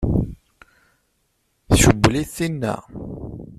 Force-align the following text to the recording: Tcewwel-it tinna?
Tcewwel-it 1.69 2.31
tinna? 2.35 2.75